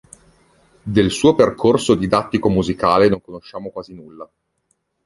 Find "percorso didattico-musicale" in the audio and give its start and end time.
1.35-3.07